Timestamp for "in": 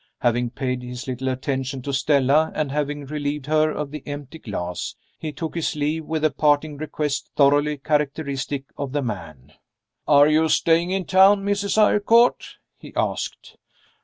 10.89-11.05